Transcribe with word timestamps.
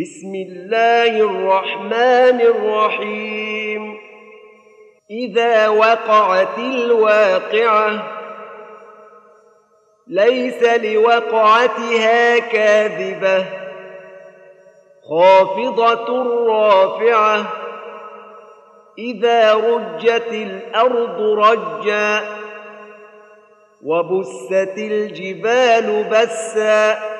بسم 0.00 0.34
الله 0.34 1.06
الرحمن 1.06 2.40
الرحيم. 2.40 3.98
إذا 5.10 5.68
وقعت 5.68 6.58
الواقعة 6.58 8.02
ليس 10.06 10.62
لوقعتها 10.62 12.38
كاذبة. 12.38 13.44
خافضة 15.10 16.22
رافعة 16.46 17.46
إذا 18.98 19.54
رجت 19.54 20.32
الأرض 20.32 21.20
رجا. 21.20 22.20
وبست 23.84 24.78
الجبال 24.78 26.04
بسّا. 26.04 27.19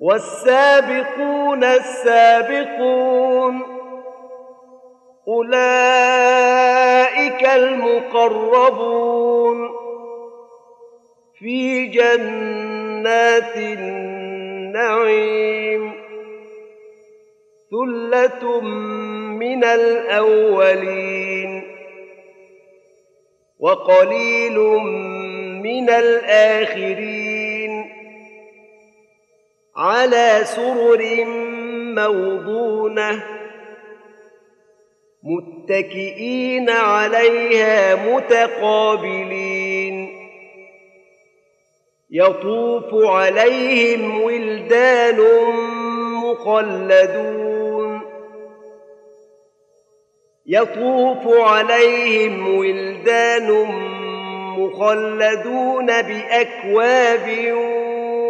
والسابقون 0.00 1.64
السابقون 1.64 3.62
أولئك 5.28 6.68
المقربون 7.48 9.08
في 11.38 11.86
جنات 11.86 13.56
النعيم 13.56 15.28
ثلة 17.70 18.60
من 19.40 19.64
الأولين 19.64 21.62
وقليل 23.58 24.58
من 25.62 25.90
الآخرين 25.90 27.37
على 29.78 30.40
سرر 30.44 31.24
موضونة 31.94 33.24
متكئين 35.22 36.70
عليها 36.70 37.94
متقابلين. 37.94 39.48
يطوف 42.10 43.06
عليهم 43.06 44.22
ولدان 44.22 45.20
مخلدون 46.24 47.48
يطوف 50.46 51.26
عليهم 51.26 52.58
ولدان 52.58 53.50
مخلدون 54.58 55.86
بأكواب 55.86 57.28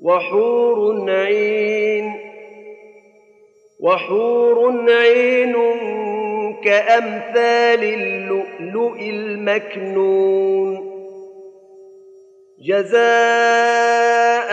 وحور 0.00 1.10
عين 1.10 2.12
وحور 3.80 4.90
عين 4.90 5.54
كأمثال 6.64 7.84
اللؤلؤ 7.84 8.96
المكنون. 9.00 10.88
جزاء 12.66 14.50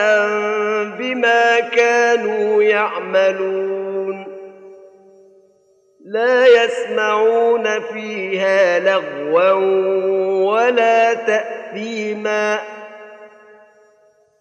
بما 1.00 1.60
كانوا 1.60 2.64
يعملون. 2.64 4.26
لا 6.06 6.64
يسمعون 6.64 7.80
فيها 7.80 8.80
لغوا 8.80 9.52
ولا 10.54 11.14
تأثيما. 11.14 12.75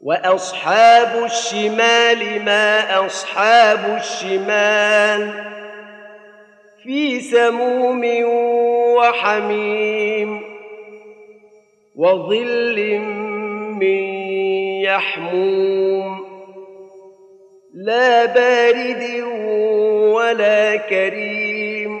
وأصحاب 0.00 1.24
الشمال 1.24 2.44
ما 2.44 3.06
أصحاب 3.06 3.96
الشمال 4.00 5.44
في 6.82 7.20
سموم 7.20 8.04
وحميم 8.96 10.42
وظل 11.96 12.98
من 13.80 14.02
يحموم 14.82 16.20
لا 17.74 18.26
بارد 18.26 19.22
ولا 20.14 20.76
كريم 20.76 22.00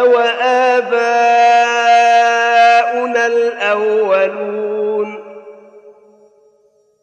أو 0.00 0.18
آباؤنا 0.78 1.54
الأولون 3.26 5.24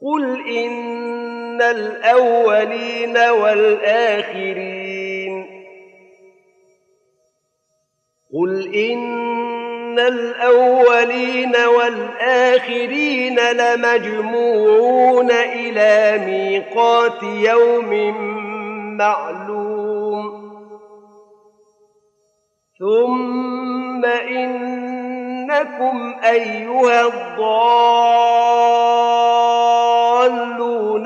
قل 0.01 0.47
إن 0.57 1.61
الأولين 1.61 3.17
والآخرين 3.17 4.81
قل 8.33 8.75
إن 8.75 9.99
الأولين 9.99 11.55
والآخرين 11.55 13.39
لمجموعون 13.39 15.31
إلى 15.31 16.21
ميقات 16.25 17.23
يوم 17.23 17.91
معلوم 18.97 19.40
ثم 22.81 24.05
إنكم 24.05 26.15
أيها 26.23 27.07
الضالون 27.07 27.47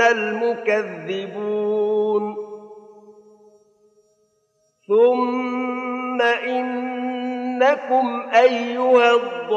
المكذبون 0.01 1.65
ثم 4.87 6.21
إنكم 6.21 8.23
أيها 8.33 9.11
الضالون 9.11 9.55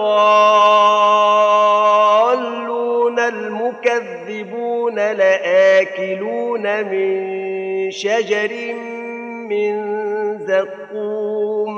المكذبون 3.19 4.95
لآكلون 4.95 6.85
من 6.85 7.29
شجر 7.91 8.75
من 9.49 9.99
زقوم 10.39 11.78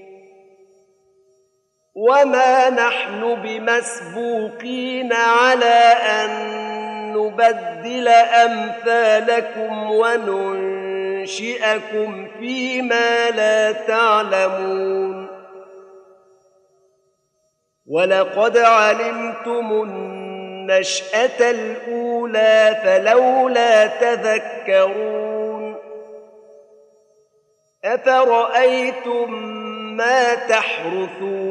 وما 2.01 2.69
نحن 2.69 3.35
بمسبوقين 3.35 5.13
على 5.13 5.93
أن 6.09 6.31
نبدل 7.13 8.07
أمثالكم 8.47 9.91
وننشئكم 9.91 11.27
فيما 12.39 13.29
لا 13.29 13.71
تعلمون 13.71 15.27
ولقد 17.87 18.57
علمتم 18.57 19.71
النشأة 19.71 21.51
الأولى 21.51 22.81
فلولا 22.83 23.87
تذكرون 23.87 25.75
أفرأيتم 27.85 29.31
ما 29.97 30.35
تحرثون 30.35 31.50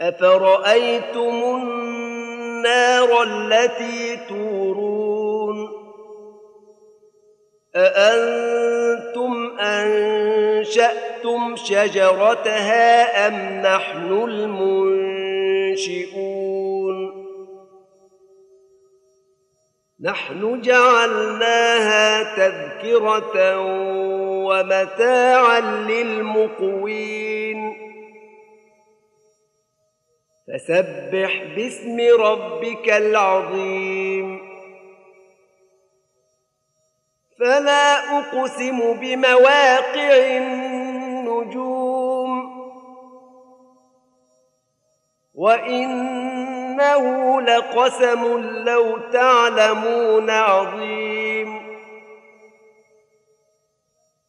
أفرأيتم 0.00 1.42
النار 1.44 3.22
التي 3.22 4.16
تورون؟ 4.28 5.68
أأنتم 7.76 9.58
أنشأتم 9.60 11.56
شجرتها 11.56 13.28
أم 13.28 13.34
نحن 13.66 14.12
المنشئون؟ 14.12 14.70
نحن 20.00 20.60
جعلناها 20.60 22.36
تذكرة 22.36 23.58
ومتاعا 24.46 25.60
للمقوين. 25.60 27.69
فسبح 30.52 31.42
باسم 31.56 32.00
ربك 32.20 32.88
العظيم. 32.88 34.50
فلا 37.40 38.18
أقسم 38.18 38.92
بمواقع 38.92 40.36
النجوم. 40.36 41.80
وإنه 45.34 47.04
لقسم 47.42 48.38
لو 48.64 48.98
تعلمون 48.98 50.30
عظيم. 50.30 51.60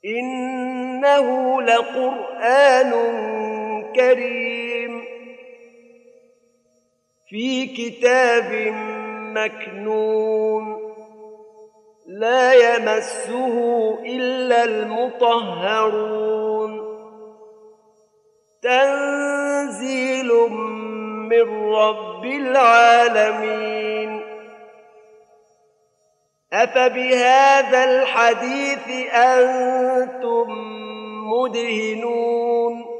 إنه 0.06 1.62
لقرآن 1.62 2.92
كريم. 3.96 4.71
في 7.32 7.66
كتاب 7.66 8.74
مكنون 9.36 10.78
لا 12.08 12.54
يمسه 12.54 13.56
إلا 14.06 14.64
المطهرون. 14.64 16.22
تنزيل 18.62 20.34
من 21.30 21.74
رب 21.74 22.26
العالمين. 22.26 24.22
أفبهذا 26.54 27.84
الحديث 27.84 29.14
أنتم 29.14 30.48
مدهنون؟ 31.34 32.91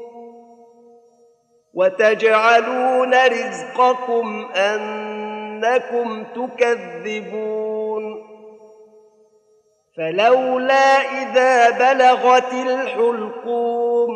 وتجعلون 1.74 3.14
رزقكم 3.26 4.46
أنكم 4.56 6.24
تكذبون. 6.24 8.04
فلولا 9.96 11.00
إذا 11.22 11.70
بلغت 11.70 12.52
الحلقوم 12.52 14.12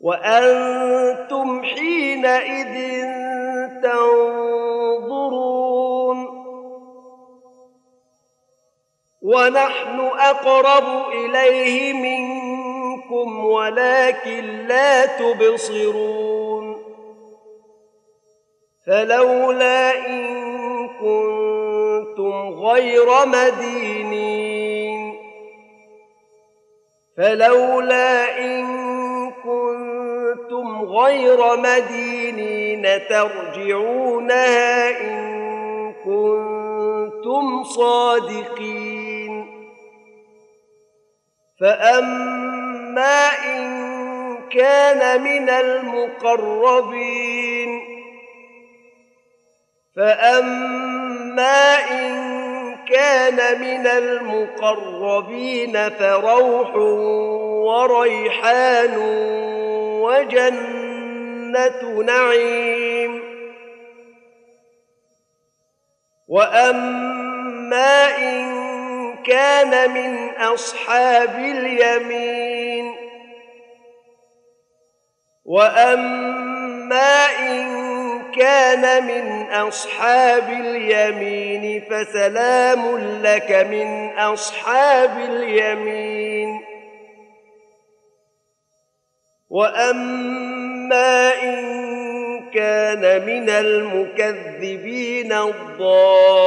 وأنتم 0.00 1.62
حينئذ 1.62 3.04
تنظرون. 3.82 4.76
ونحن 9.22 10.00
أقرب 10.00 11.08
إليه 11.12 11.92
منكم 11.92 12.35
ولكن 13.12 14.66
لا 14.66 15.06
تبصرون 15.06 16.76
فلولا 18.86 20.06
إن 20.06 20.88
كنتم 20.88 22.48
غير 22.48 23.06
مدينين 23.26 25.16
فلولا 27.16 28.38
إن 28.38 28.66
كنتم 29.30 30.82
غير 30.84 31.56
مدينين 31.56 32.82
ترجعونها 33.08 34.90
إن 35.00 35.92
كنتم 36.04 37.64
صادقين 37.64 39.06
فاما 42.96 43.28
ان 43.44 44.48
كان 44.48 45.22
من 45.22 45.50
المقربين. 45.50 47.80
فاما 49.96 51.74
ان 51.90 52.26
كان 52.88 53.60
من 53.60 53.86
المقربين 53.86 55.90
فروح 55.90 56.74
وريحان 57.66 58.96
وجنة 60.02 62.02
نعيم. 62.02 63.22
وأما 66.28 68.16
إن 68.18 68.65
كان 69.26 69.90
من 69.90 70.28
أصحاب 70.28 71.38
اليمين. 71.38 72.94
وأما 75.44 77.26
إن 77.38 77.66
كان 78.32 79.06
من 79.06 79.52
أصحاب 79.52 80.48
اليمين 80.48 81.84
فسلام 81.90 82.98
لك 83.22 83.52
من 83.70 84.18
أصحاب 84.18 85.18
اليمين. 85.18 86.60
وأما 89.50 91.42
إن 91.42 91.86
كان 92.50 93.26
من 93.26 93.50
المكذبين 93.50 95.32
الضالين 95.32 96.46